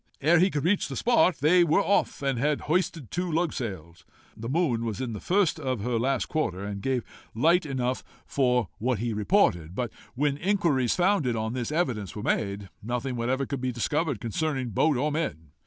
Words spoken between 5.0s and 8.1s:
the first of her last quarter, and gave light enough